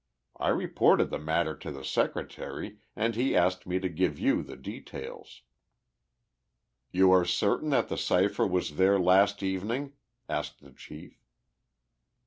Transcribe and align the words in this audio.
I 0.39 0.47
reported 0.49 1.11
the 1.11 1.19
matter 1.19 1.55
to 1.57 1.69
the 1.71 1.85
Secretary 1.85 2.79
and 2.95 3.13
he 3.13 3.35
asked 3.35 3.67
me 3.67 3.77
to 3.81 3.87
give 3.87 4.17
you 4.17 4.41
the 4.41 4.55
details." 4.55 5.43
"You 6.89 7.11
are 7.11 7.23
certain 7.23 7.69
that 7.69 7.87
the 7.87 7.99
cipher 7.99 8.47
was 8.47 8.77
there 8.77 8.97
last 8.99 9.43
evening?" 9.43 9.93
asked 10.27 10.59
the 10.63 10.71
chief. 10.71 11.21